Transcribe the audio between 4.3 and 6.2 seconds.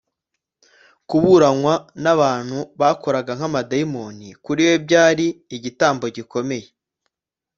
kuri we byari igitambo